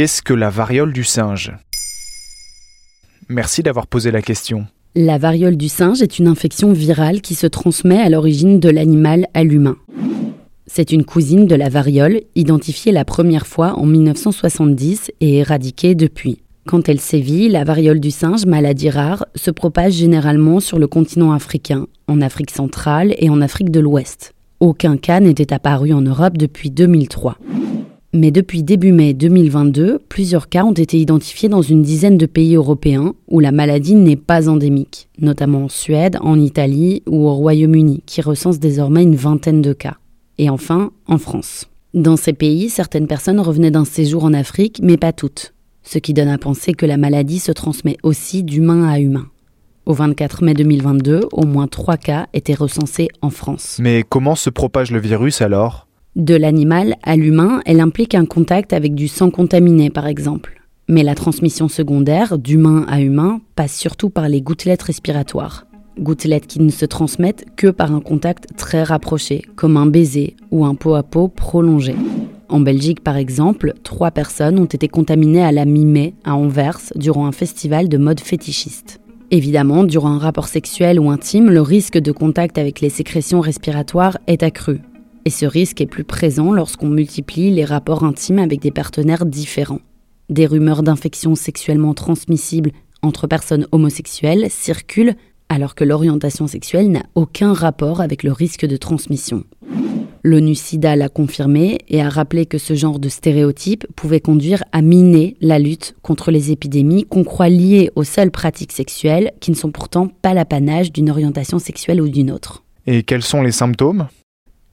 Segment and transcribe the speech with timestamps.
[0.00, 1.52] Qu'est-ce que la variole du singe?
[3.28, 4.66] Merci d'avoir posé la question.
[4.94, 9.26] La variole du singe est une infection virale qui se transmet à l'origine de l'animal
[9.34, 9.76] à l'humain.
[10.66, 16.40] C'est une cousine de la variole, identifiée la première fois en 1970 et éradiquée depuis.
[16.66, 21.32] Quand elle sévit, la variole du singe, maladie rare, se propage généralement sur le continent
[21.32, 24.32] africain, en Afrique centrale et en Afrique de l'Ouest.
[24.60, 27.36] Aucun cas n'était apparu en Europe depuis 2003.
[28.12, 32.56] Mais depuis début mai 2022, plusieurs cas ont été identifiés dans une dizaine de pays
[32.56, 38.02] européens où la maladie n'est pas endémique, notamment en Suède, en Italie ou au Royaume-Uni,
[38.06, 39.96] qui recense désormais une vingtaine de cas.
[40.38, 41.66] Et enfin, en France.
[41.94, 45.54] Dans ces pays, certaines personnes revenaient d'un séjour en Afrique, mais pas toutes,
[45.84, 49.28] ce qui donne à penser que la maladie se transmet aussi d'humain à humain.
[49.86, 53.78] Au 24 mai 2022, au moins trois cas étaient recensés en France.
[53.80, 55.86] Mais comment se propage le virus alors?
[56.16, 60.60] De l'animal à l'humain, elle implique un contact avec du sang contaminé, par exemple.
[60.88, 65.66] Mais la transmission secondaire, d'humain à humain, passe surtout par les gouttelettes respiratoires.
[66.00, 70.64] Gouttelettes qui ne se transmettent que par un contact très rapproché, comme un baiser ou
[70.64, 71.94] un pot à pot prolongé.
[72.48, 77.26] En Belgique, par exemple, trois personnes ont été contaminées à la mi-mai à Anvers durant
[77.26, 79.00] un festival de mode fétichiste.
[79.30, 84.18] Évidemment, durant un rapport sexuel ou intime, le risque de contact avec les sécrétions respiratoires
[84.26, 84.80] est accru,
[85.24, 89.80] et ce risque est plus présent lorsqu'on multiplie les rapports intimes avec des partenaires différents.
[90.28, 95.14] Des rumeurs d'infections sexuellement transmissibles entre personnes homosexuelles circulent
[95.48, 99.44] alors que l'orientation sexuelle n'a aucun rapport avec le risque de transmission.
[100.22, 104.82] L'ONU SIDA l'a confirmé et a rappelé que ce genre de stéréotypes pouvait conduire à
[104.82, 109.56] miner la lutte contre les épidémies qu'on croit liées aux seules pratiques sexuelles qui ne
[109.56, 112.64] sont pourtant pas l'apanage d'une orientation sexuelle ou d'une autre.
[112.86, 114.08] Et quels sont les symptômes?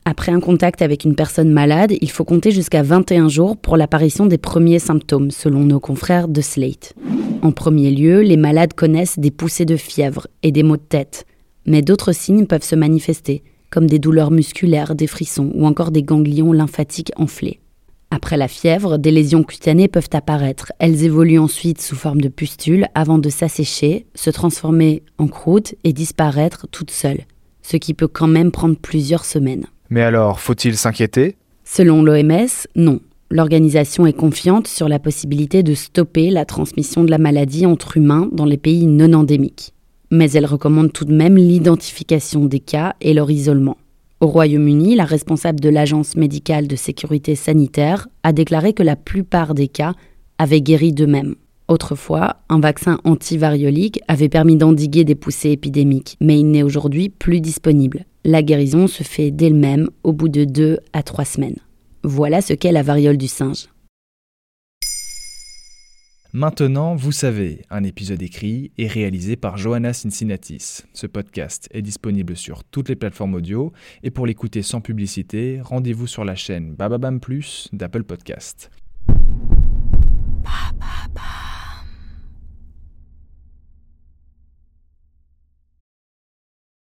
[0.07, 4.25] Après un contact avec une personne malade, il faut compter jusqu'à 21 jours pour l'apparition
[4.25, 6.93] des premiers symptômes, selon nos confrères de Slate.
[7.41, 11.25] En premier lieu, les malades connaissent des poussées de fièvre et des maux de tête,
[11.65, 16.03] mais d'autres signes peuvent se manifester, comme des douleurs musculaires, des frissons ou encore des
[16.03, 17.59] ganglions lymphatiques enflés.
[18.09, 20.71] Après la fièvre, des lésions cutanées peuvent apparaître.
[20.79, 25.91] Elles évoluent ensuite sous forme de pustules avant de s'assécher, se transformer en croûte et
[25.91, 27.25] disparaître toutes seules,
[27.61, 29.65] ce qui peut quand même prendre plusieurs semaines.
[29.89, 31.35] Mais alors, faut-il s'inquiéter?
[31.63, 32.99] Selon l'OMS, non.
[33.29, 38.29] L'organisation est confiante sur la possibilité de stopper la transmission de la maladie entre humains
[38.31, 39.73] dans les pays non endémiques.
[40.11, 43.77] Mais elle recommande tout de même l'identification des cas et leur isolement.
[44.21, 49.53] Au Royaume-Uni, la responsable de l'Agence médicale de sécurité sanitaire a déclaré que la plupart
[49.53, 49.93] des cas
[50.37, 51.35] avaient guéri d'eux-mêmes.
[51.67, 57.41] Autrefois, un vaccin antivariolique avait permis d'endiguer des poussées épidémiques, mais il n'est aujourd'hui plus
[57.41, 58.05] disponible.
[58.23, 61.57] La guérison se fait d'elle-même au bout de deux à trois semaines.
[62.03, 63.67] Voilà ce qu'est la variole du singe.
[66.33, 70.83] Maintenant, vous savez, un épisode écrit et réalisé par Johanna Cincinnatis.
[70.93, 73.73] Ce podcast est disponible sur toutes les plateformes audio
[74.03, 78.69] et pour l'écouter sans publicité, rendez-vous sur la chaîne Bababam Plus d'Apple Podcast.